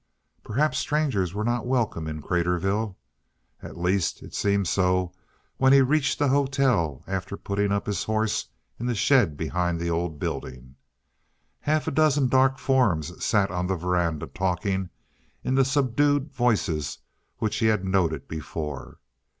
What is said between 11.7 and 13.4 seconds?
a dozen dark forms